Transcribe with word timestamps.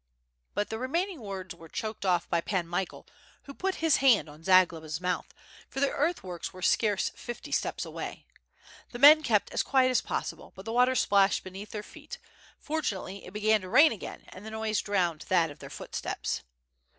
..."But 0.55 0.71
tha 0.71 0.79
remaining 0.79 1.21
words 1.21 1.53
were 1.53 1.69
choked 1.69 2.07
off 2.07 2.27
by 2.27 2.41
Pan 2.41 2.67
Michael, 2.67 3.05
who 3.43 3.53
put 3.53 3.75
his 3.85 3.97
hand 3.97 4.27
on 4.27 4.43
Zagloba's 4.43 4.99
mouth, 4.99 5.31
for 5.69 5.79
the 5.79 5.91
earthworks 5.91 6.51
were 6.51 6.63
scarce 6.63 7.09
fifty 7.09 7.51
steps 7.51 7.85
away. 7.85 8.25
The 8.93 8.97
men 8.97 9.21
kept 9.21 9.51
as 9.53 9.61
quiet 9.61 9.91
as 9.91 10.01
pos 10.01 10.31
sible, 10.33 10.53
but 10.55 10.65
the 10.65 10.73
water 10.73 10.95
splashed 10.95 11.43
beneath 11.43 11.69
their 11.69 11.83
feet: 11.83 12.17
fortunately 12.57 13.23
it 13.27 13.31
began 13.31 13.61
to 13.61 13.69
rain 13.69 13.91
again 13.91 14.23
and 14.29 14.43
the 14.43 14.49
noise 14.49 14.81
drowned 14.81 15.25
that 15.27 15.51
of 15.51 15.59
their 15.59 15.69
footsteps. 15.69 16.41